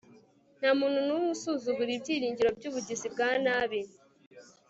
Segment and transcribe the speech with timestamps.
[0.59, 3.79] Nta muntu numwe Asuzugura ibyiringiro byubugizi bwa nabi